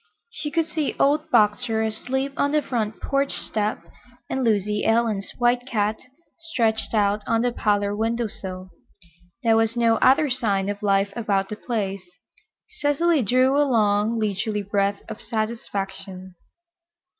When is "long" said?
13.61-14.17